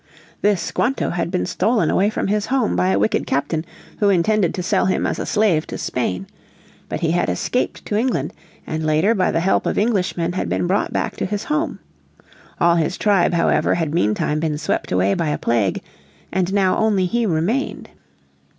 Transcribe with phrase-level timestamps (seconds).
[0.41, 3.63] This Squanto had been stolen away from his home by a wicked captain
[3.99, 6.25] who intended to sell him as a slave to Spain.
[6.89, 8.33] But he had escaped to England,
[8.65, 11.77] and later by the help of Englishmen had been brought back to his home.
[12.59, 15.83] All his tribe however had meantime been swept away by a plague,
[16.33, 17.89] and now only he remained.